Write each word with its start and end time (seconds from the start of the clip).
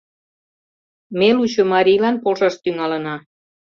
Ме 1.17 1.29
лучо 1.37 1.63
марийлан 1.71 2.15
полшаш 2.23 2.55
тӱҥалына... 2.63 3.15